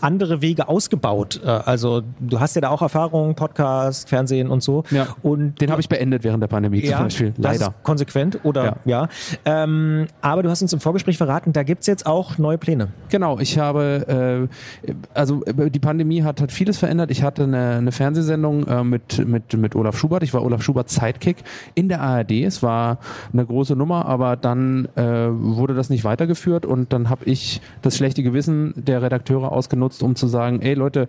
andere 0.00 0.40
Wege 0.42 0.68
ausgebaut. 0.68 1.40
Äh, 1.44 1.48
Also 1.48 2.02
du 2.20 2.40
hast 2.40 2.54
ja 2.54 2.60
da 2.62 2.70
auch 2.70 2.82
Erfahrungen, 2.82 3.34
Podcast, 3.34 4.08
Fernsehen 4.08 4.48
und 4.50 4.62
so. 4.62 4.84
Ja. 4.90 5.08
Und 5.22 5.60
Den 5.60 5.70
habe 5.70 5.80
ich 5.80 5.88
beendet 5.88 6.24
während 6.24 6.42
der 6.42 6.48
Pandemie 6.48 6.82
zum 6.82 6.98
Beispiel, 6.98 7.34
leider. 7.36 7.74
konsequent 7.82 8.40
oder 8.44 8.76
ja. 8.84 9.08
Ähm, 9.44 10.06
aber 10.20 10.42
du 10.42 10.50
hast 10.50 10.62
uns 10.62 10.72
im 10.72 10.80
Vorgespräch 10.80 11.18
verraten, 11.18 11.52
da 11.52 11.62
gibt's 11.62 11.86
jetzt 11.86 12.06
auch 12.06 12.38
neue 12.38 12.58
Pläne. 12.58 12.88
Genau, 13.08 13.38
ich 13.38 13.58
habe, 13.58 14.48
äh, 14.86 14.92
also 15.14 15.44
äh, 15.44 15.70
die 15.70 15.78
Pandemie 15.78 16.22
hat, 16.22 16.40
hat 16.40 16.52
vieles 16.52 16.78
verändert. 16.78 17.10
Ich 17.10 17.22
hatte 17.22 17.44
eine, 17.44 17.76
eine 17.76 17.92
Fernsehsendung 17.92 18.66
äh, 18.66 18.84
mit, 18.84 19.26
mit, 19.26 19.52
mit 19.54 19.74
Olaf 19.74 19.98
Schubert. 19.98 20.22
Ich 20.22 20.32
war 20.34 20.42
Olaf 20.42 20.62
Schubert 20.62 20.88
Sidekick 20.90 21.38
in 21.74 21.88
der 21.88 22.00
ARD. 22.00 22.32
Es 22.32 22.62
war 22.62 22.98
eine 23.32 23.44
große 23.44 23.74
Nummer, 23.76 24.06
aber 24.06 24.36
dann 24.36 24.88
äh, 24.96 25.02
wurde 25.02 25.74
das 25.74 25.90
nicht 25.90 26.04
weitergeführt 26.04 26.66
und 26.66 26.92
dann 26.92 27.10
habe 27.10 27.24
ich 27.24 27.60
das 27.82 27.96
schlechte 27.96 28.22
Gewissen 28.22 28.72
der 28.76 29.02
Redakteure 29.02 29.52
ausgenutzt, 29.78 30.02
um 30.02 30.16
zu 30.16 30.26
sagen, 30.26 30.60
ey 30.60 30.74
Leute, 30.74 31.08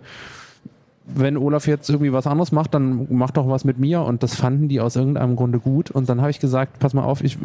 wenn 1.14 1.36
Olaf 1.36 1.66
jetzt 1.66 1.88
irgendwie 1.88 2.12
was 2.12 2.26
anderes 2.26 2.52
macht, 2.52 2.74
dann 2.74 3.06
mach 3.10 3.30
doch 3.30 3.48
was 3.48 3.64
mit 3.64 3.78
mir. 3.78 4.02
Und 4.02 4.22
das 4.22 4.34
fanden 4.34 4.68
die 4.68 4.80
aus 4.80 4.96
irgendeinem 4.96 5.36
Grunde 5.36 5.58
gut. 5.58 5.90
Und 5.90 6.08
dann 6.08 6.20
habe 6.20 6.30
ich 6.30 6.40
gesagt, 6.40 6.78
pass 6.78 6.94
mal 6.94 7.04
auf, 7.04 7.22
ich, 7.22 7.38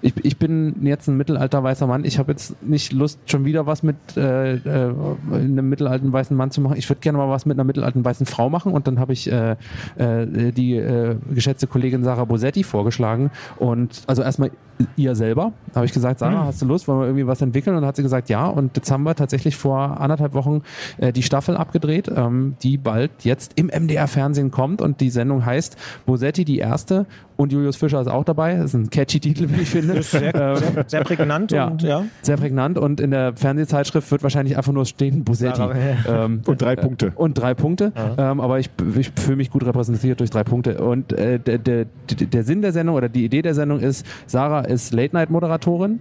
ich, 0.00 0.14
ich 0.22 0.36
bin 0.38 0.76
jetzt 0.82 1.08
ein 1.08 1.16
mittelalter 1.16 1.62
weißer 1.62 1.86
Mann, 1.86 2.04
ich 2.04 2.18
habe 2.18 2.32
jetzt 2.32 2.62
nicht 2.62 2.92
Lust, 2.92 3.18
schon 3.26 3.44
wieder 3.44 3.66
was 3.66 3.82
mit 3.82 3.96
äh, 4.16 4.54
äh, 4.54 4.94
einem 5.32 5.68
mittelalten 5.68 6.12
weißen 6.12 6.36
Mann 6.36 6.50
zu 6.50 6.60
machen, 6.60 6.76
ich 6.76 6.88
würde 6.88 7.00
gerne 7.00 7.18
mal 7.18 7.28
was 7.28 7.46
mit 7.46 7.56
einer 7.56 7.64
mittelalten 7.64 8.04
weißen 8.04 8.26
Frau 8.26 8.50
machen. 8.50 8.72
Und 8.72 8.86
dann 8.86 8.98
habe 8.98 9.12
ich 9.12 9.30
äh, 9.30 9.56
äh, 9.96 10.52
die 10.52 10.76
äh, 10.76 11.16
geschätzte 11.32 11.66
Kollegin 11.66 12.04
Sarah 12.04 12.24
Bosetti 12.24 12.62
vorgeschlagen. 12.64 13.30
Und 13.58 14.02
also 14.06 14.22
erstmal 14.22 14.50
ihr 14.96 15.14
selber, 15.14 15.52
habe 15.74 15.86
ich 15.86 15.92
gesagt, 15.92 16.18
Sarah, 16.18 16.44
hast 16.46 16.62
du 16.62 16.66
Lust, 16.66 16.88
wollen 16.88 17.00
wir 17.00 17.06
irgendwie 17.06 17.26
was 17.26 17.40
entwickeln? 17.40 17.76
Und 17.76 17.82
dann 17.82 17.88
hat 17.88 17.96
sie 17.96 18.02
gesagt, 18.02 18.28
ja. 18.28 18.46
Und 18.46 18.76
jetzt 18.76 18.90
haben 18.90 19.02
wir 19.04 19.14
tatsächlich 19.14 19.56
vor 19.56 20.00
anderthalb 20.00 20.34
Wochen 20.34 20.62
äh, 20.98 21.12
die 21.12 21.22
Staffel 21.22 21.56
abgedreht, 21.56 22.10
ähm, 22.14 22.56
die 22.62 22.78
bald 22.78 23.01
jetzt 23.22 23.52
im 23.56 23.66
MDR-Fernsehen 23.68 24.50
kommt 24.50 24.80
und 24.80 25.00
die 25.00 25.10
Sendung 25.10 25.44
heißt 25.44 25.76
Bosetti 26.06 26.44
die 26.44 26.58
Erste 26.58 27.06
und 27.36 27.52
Julius 27.52 27.76
Fischer 27.76 28.00
ist 28.00 28.08
auch 28.08 28.24
dabei. 28.24 28.54
Das 28.56 28.66
ist 28.66 28.74
ein 28.74 28.90
catchy 28.90 29.18
Titel, 29.20 29.48
wie 29.50 29.62
ich 29.62 29.70
finde. 29.70 30.02
Sehr, 30.02 30.34
Ähm, 30.34 30.56
sehr, 30.56 30.84
sehr 30.86 31.04
prägnant 31.04 31.52
ja, 31.52 31.66
und 31.68 31.82
ja. 31.82 32.04
sehr 32.22 32.36
prägnant 32.36 32.78
und 32.78 33.00
in 33.00 33.10
der 33.10 33.34
Fernsehzeitschrift 33.36 34.10
wird 34.10 34.22
wahrscheinlich 34.22 34.56
einfach 34.56 34.72
nur 34.72 34.86
stehen 34.86 35.24
Bosetti. 35.24 35.62
Ähm, 36.08 36.42
Und 36.46 36.62
drei 36.62 36.76
Punkte. 36.76 37.12
und 37.14 37.34
drei 37.34 37.54
Punkte, 37.54 37.92
ähm, 38.18 38.40
aber 38.40 38.58
ich, 38.58 38.70
ich 38.96 39.10
fühle 39.16 39.36
mich 39.36 39.50
gut 39.50 39.64
repräsentiert 39.64 40.20
durch 40.20 40.30
drei 40.30 40.44
Punkte. 40.44 40.82
Und 40.82 41.12
äh, 41.12 41.38
der, 41.38 41.58
der, 41.58 41.86
der 42.10 42.44
Sinn 42.44 42.62
der 42.62 42.72
Sendung 42.72 42.96
oder 42.96 43.08
die 43.08 43.24
Idee 43.24 43.42
der 43.42 43.54
Sendung 43.54 43.80
ist, 43.80 44.06
Sarah 44.26 44.60
ist 44.62 44.92
Late-Night-Moderatorin 44.92 46.00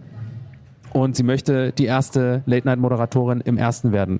und 0.94 1.16
sie 1.16 1.24
möchte 1.24 1.72
die 1.72 1.86
erste 1.86 2.44
Late-Night-Moderatorin 2.46 3.42
im 3.42 3.58
ersten 3.58 3.92
werden. 3.92 4.20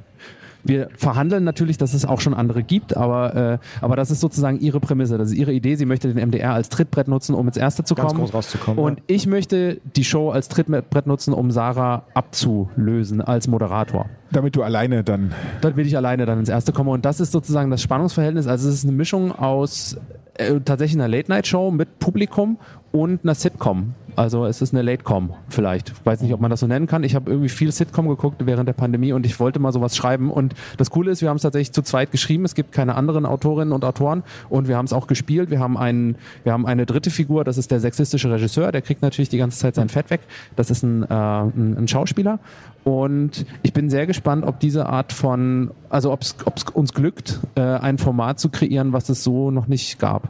Wir 0.64 0.90
verhandeln 0.96 1.44
natürlich, 1.44 1.78
dass 1.78 1.94
es 1.94 2.06
auch 2.06 2.22
schon 2.22 2.34
andere 2.34 2.64
gibt, 2.64 2.96
aber, 2.96 3.36
äh, 3.36 3.58
aber 3.82 3.96
das 3.96 4.12
ist 4.12 4.20
sozusagen 4.20 4.60
ihre 4.60 4.80
Prämisse, 4.80 5.18
das 5.18 5.30
ist 5.32 5.38
ihre 5.38 5.52
Idee. 5.52 5.76
Sie 5.76 5.86
möchte 5.86 6.14
den 6.14 6.18
MDR 6.18 6.54
als 6.54 6.70
Trittbrett 6.70 7.08
nutzen, 7.08 7.36
um 7.36 7.48
ins 7.48 7.58
Erste 7.58 7.84
zu 7.84 7.96
Ganz 7.96 8.10
kommen. 8.10 8.22
groß 8.22 8.34
rauszukommen, 8.34 8.84
Und 8.84 9.00
ja. 9.00 9.04
ich 9.08 9.28
möchte 9.28 9.80
die 9.96 10.04
Show 10.04 10.30
als 10.30 10.50
Trittbrett 10.50 11.08
nutzen, 11.08 11.34
um 11.34 11.52
Sarah 11.52 12.04
abzulösen 12.14 13.22
als 13.22 13.48
Moderator. 13.48 14.08
Damit 14.32 14.56
du 14.56 14.64
alleine 14.64 15.04
dann. 15.04 15.34
Will 15.62 15.86
ich 15.86 15.98
alleine 15.98 16.26
dann 16.26 16.40
ins 16.40 16.50
Erste 16.50 16.72
kommen. 16.72 16.90
Und 16.90 17.06
das 17.06 17.20
ist 17.20 17.32
sozusagen 17.32 17.70
das 17.70 17.82
Spannungsverhältnis. 17.82 18.48
Also 18.48 18.70
es 18.70 18.76
ist 18.76 18.84
eine 18.86 18.94
Mischung 18.94 19.32
aus 19.32 19.98
äh, 20.36 20.60
tatsächlich 20.62 21.00
einer 21.02 21.10
Late-Night-Show 21.10 21.72
mit 21.72 22.00
Publikum 22.00 22.58
und 22.92 23.24
einer 23.24 23.36
Sitcom. 23.36 23.94
Also 24.16 24.46
es 24.46 24.62
ist 24.62 24.74
eine 24.74 24.82
Late-Com 24.82 25.34
vielleicht. 25.50 25.90
Ich 25.90 26.06
weiß 26.06 26.22
nicht, 26.22 26.34
ob 26.34 26.42
man 26.42 26.52
das 26.52 26.60
so 26.60 26.68
nennen 26.68 26.88
kann. 26.88 27.04
Ich 27.04 27.16
habe 27.16 27.30
irgendwie 27.30 27.50
viel 27.50 27.72
Sitcom 27.72 28.08
geguckt 28.08 28.46
während 28.46 28.68
der 28.68 28.74
Pandemie 28.74 29.14
und 29.14 29.26
ich 29.26 29.40
wollte 29.40 29.60
mal 29.60 29.72
sowas 29.72 29.96
schreiben. 29.96 30.30
Und 30.32 30.54
das 30.78 30.90
Coole 30.90 31.12
ist, 31.12 31.22
wir 31.22 31.30
haben 31.30 31.38
es 31.38 31.44
tatsächlich 31.44 31.74
zu 31.74 31.82
zweit 31.82 32.12
geschrieben. 32.12 32.46
Es 32.46 32.56
gibt 32.56 32.72
keine 32.72 32.96
anderen 32.96 33.26
Autorinnen 33.26 33.74
und 33.74 33.86
Autoren 33.86 34.24
und 34.50 34.68
wir 34.68 34.78
haben 34.78 34.86
es 34.86 34.94
auch 34.94 35.08
gespielt. 35.08 35.50
Wir 35.50 35.60
haben, 35.60 35.78
einen, 35.78 36.16
wir 36.44 36.54
haben 36.54 36.66
eine 36.66 36.86
dritte 36.86 37.10
Figur, 37.10 37.44
das 37.44 37.58
ist 37.58 37.72
der 37.72 37.80
sexistische 37.80 38.32
Regisseur. 38.32 38.72
Der 38.72 38.82
kriegt 38.82 39.02
natürlich 39.02 39.30
die 39.30 39.38
ganze 39.38 39.60
Zeit 39.60 39.76
sein 39.76 39.90
Fett 39.90 40.10
weg. 40.10 40.22
Das 40.56 40.70
ist 40.70 40.84
ein, 40.84 41.04
äh, 41.04 41.08
ein, 41.08 41.78
ein 41.78 41.88
Schauspieler. 41.88 42.40
Und 42.84 43.46
ich 43.62 43.74
bin 43.74 43.90
sehr 43.90 44.08
gespannt, 44.08 44.44
ob 44.46 44.60
diese 44.60 44.88
Art 44.88 45.14
von, 45.14 45.72
also 45.90 46.12
ob 46.12 46.22
es 46.22 46.36
uns 46.74 46.94
glückt, 46.94 47.40
äh, 47.56 47.62
ein 47.62 47.98
Format 47.98 48.40
zu 48.40 48.50
kreieren, 48.50 48.92
was 48.92 49.10
es 49.10 49.24
so 49.24 49.52
noch 49.52 49.68
nicht 49.68 50.00
gab. 50.00 50.30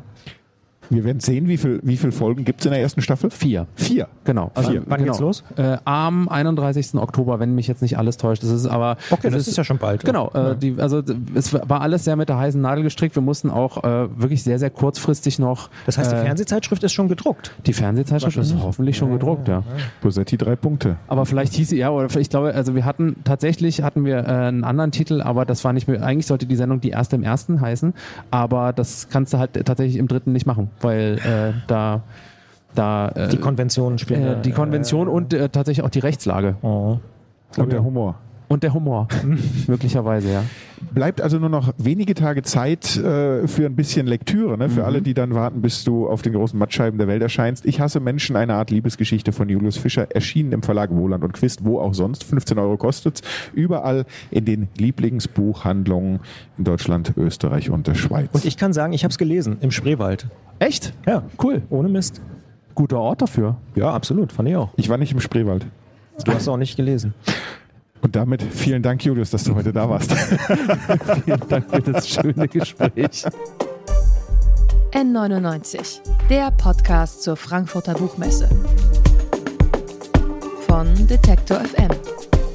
Wir 0.92 1.04
werden 1.04 1.20
sehen, 1.20 1.48
wie 1.48 1.58
viel, 1.58 1.80
wie 1.84 1.98
viele 1.98 2.12
Folgen 2.12 2.46
gibt 2.46 2.60
es 2.60 2.66
in 2.66 2.72
der 2.72 2.82
ersten 2.82 3.02
Staffel? 3.02 3.32
Vier. 3.32 3.68
Vier. 3.76 4.08
Genau. 4.26 4.52
Also, 4.54 4.72
Vier. 4.72 4.84
wann 4.86 5.00
genau. 5.00 5.12
geht's 5.12 5.22
los? 5.22 5.44
Äh, 5.56 5.78
am 5.86 6.28
31. 6.30 6.96
Oktober, 6.96 7.40
wenn 7.40 7.56
mich 7.56 7.68
jetzt 7.68 7.82
nicht 7.82 7.98
alles 7.98 8.18
täuscht. 8.18 8.44
Das 8.44 8.50
ist 8.50 8.68
aber. 8.68 8.98
Okay, 9.10 9.30
das 9.30 9.48
ist 9.48 9.58
ja 9.58 9.64
schon 9.64 9.78
bald. 9.78 10.04
Genau. 10.04 10.30
Äh, 10.32 10.58
die, 10.58 10.76
also 10.80 11.02
es 11.34 11.54
war 11.54 11.82
alles 11.82 12.04
sehr 12.04 12.16
mit 12.16 12.30
der 12.30 12.38
heißen 12.38 12.62
Nadel 12.62 12.84
gestrickt. 12.84 13.16
Wir 13.16 13.22
mussten 13.22 13.50
auch 13.50 13.84
äh, 13.84 14.10
wirklich 14.20 14.44
sehr, 14.44 14.60
sehr 14.60 14.70
kurzfristig 14.70 15.40
noch. 15.40 15.70
Das 15.86 15.98
heißt, 15.98 16.12
die 16.12 16.16
äh, 16.16 16.24
Fernsehzeitschrift 16.24 16.84
ist 16.84 16.94
schon 16.94 17.08
gedruckt. 17.08 17.54
die 17.66 17.74
Fernsehzeitschrift 17.74 18.38
ist 18.38 18.56
hoffentlich 18.62 18.98
schon 18.98 19.12
gedruckt, 19.12 19.48
ja. 19.48 19.64
Bosetti 20.02 20.38
drei 20.38 20.56
Punkte. 20.56 20.98
Aber 21.08 21.26
vielleicht 21.26 21.54
hieß 21.54 21.70
sie, 21.70 21.78
ja, 21.78 21.90
oder 21.90 22.14
ich 22.16 22.30
glaube, 22.30 22.54
also 22.54 22.76
wir 22.76 22.86
hatten 22.86 23.16
tatsächlich 23.24 23.82
hatten 23.82 24.06
wir 24.06 24.20
äh, 24.20 24.28
einen 24.28 24.64
anderen 24.64 24.92
Titel, 24.92 25.22
aber 25.22 25.46
das 25.46 25.64
war 25.64 25.74
nicht 25.74 25.88
mehr, 25.88 26.04
eigentlich 26.04 26.28
sollte 26.28 26.46
die 26.46 26.56
Sendung 26.56 26.82
die 26.82 26.90
erste 26.90 27.16
im 27.16 27.24
ersten 27.24 27.62
heißen, 27.62 27.94
aber 28.30 28.74
das 28.74 29.10
kannst 29.10 29.34
du 29.34 29.38
halt 29.38 29.54
tatsächlich 29.66 29.98
im 29.98 30.08
dritten 30.08 30.32
nicht 30.32 30.46
machen, 30.46 30.70
weil 30.84 31.18
äh, 31.20 31.54
da 31.68 32.02
da 32.76 33.10
äh, 33.10 33.28
Die 33.28 33.38
Konventionen 33.38 34.00
spielen. 34.00 34.24
äh, 34.40 34.42
die 34.42 34.52
Konvention 34.52 35.08
und 35.08 35.34
äh, 35.34 35.50
tatsächlich 35.50 35.86
auch 35.86 35.90
die 35.90 36.00
Rechtslage 36.00 36.56
Oh. 36.62 37.00
Und 37.58 37.72
der 37.72 37.84
Humor. 37.84 38.16
Und 38.52 38.64
der 38.64 38.74
Humor 38.74 39.08
möglicherweise, 39.68 40.32
ja. 40.32 40.44
Bleibt 40.94 41.22
also 41.22 41.38
nur 41.38 41.50
noch 41.50 41.74
wenige 41.78 42.16
Tage 42.16 42.42
Zeit 42.42 42.98
äh, 42.98 43.48
für 43.48 43.66
ein 43.68 43.76
bisschen 43.76 44.08
Lektüre, 44.08 44.58
ne? 44.58 44.68
für 44.68 44.84
alle, 44.84 45.02
die 45.04 45.14
dann 45.14 45.34
warten, 45.36 45.62
bis 45.62 45.84
du 45.84 46.08
auf 46.08 46.24
den 46.24 46.34
großen 46.34 46.58
Mattscheiben 46.58 46.98
der 46.98 47.08
Welt 47.08 47.22
erscheinst. 47.22 47.66
Ich 47.68 47.80
hasse 47.80 48.00
Menschen, 48.00 48.36
eine 48.36 48.56
Art 48.56 48.72
Liebesgeschichte 48.72 49.32
von 49.32 49.48
Julius 49.48 49.78
Fischer, 49.78 50.10
erschienen 50.12 50.52
im 50.54 50.64
Verlag 50.64 50.90
Wohland 50.90 51.24
und 51.24 51.34
Quist, 51.34 51.64
wo 51.64 51.80
auch 51.80 51.94
sonst. 51.94 52.24
15 52.24 52.58
Euro 52.58 52.78
kostet's. 52.78 53.22
Überall 53.54 54.06
in 54.32 54.46
den 54.46 54.70
Lieblingsbuchhandlungen 54.78 56.20
in 56.58 56.64
Deutschland, 56.64 57.14
Österreich 57.16 57.70
und 57.70 57.88
der 57.88 57.94
Schweiz. 57.96 58.30
Und 58.34 58.44
ich 58.46 58.58
kann 58.58 58.74
sagen, 58.74 58.94
ich 58.94 59.04
habe 59.04 59.12
es 59.12 59.18
gelesen 59.18 59.58
im 59.62 59.72
Spreewald. 59.72 60.28
Echt? 60.60 60.94
Ja, 61.06 61.24
Cool. 61.42 61.62
ohne 61.70 61.90
Mist. 61.90 62.22
Guter 62.74 63.00
Ort 63.00 63.22
dafür. 63.22 63.58
Ja, 63.76 63.92
absolut, 63.94 64.32
fand 64.32 64.50
ich 64.50 64.56
auch. 64.56 64.70
ich 64.78 64.90
war 64.90 64.98
nicht 64.98 65.12
im 65.14 65.20
Spreewald. 65.20 65.66
Du 66.26 66.34
hast 66.34 66.48
auch 66.48 66.58
nicht 66.58 66.76
gelesen. 66.76 67.14
Und 68.02 68.16
damit 68.16 68.42
vielen 68.42 68.82
Dank, 68.82 69.06
Julius, 69.06 69.30
dass 69.30 69.44
du 69.44 69.56
heute 69.56 69.72
da 69.72 69.88
warst. 69.88 70.12
Vielen 71.24 71.48
Dank 71.48 71.70
für 71.70 71.82
das 71.82 72.10
schöne 72.10 72.48
Gespräch. 72.48 73.26
N99, 74.92 76.02
der 76.30 76.52
Podcast 76.52 77.24
zur 77.24 77.38
Frankfurter 77.38 77.94
Buchmesse. 77.94 78.50
Von 80.68 81.08
Detektor 81.08 81.60
FM, 81.60 81.92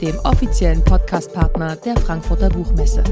dem 0.02 0.18
offiziellen 0.24 0.82
Podcastpartner 0.84 1.76
der 1.76 1.96
Frankfurter 1.96 2.48
Buchmesse. 2.48 3.04